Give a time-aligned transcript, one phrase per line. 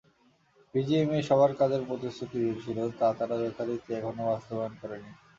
[0.73, 5.11] BGMEA সবার কাজের প্রতিশ্রুতি দিয়েছিল, তা তারা যথারীতি এখনো বাস্তবায়ন করেনি।